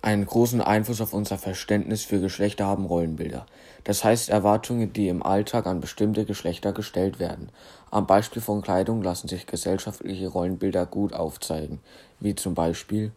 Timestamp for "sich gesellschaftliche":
9.26-10.28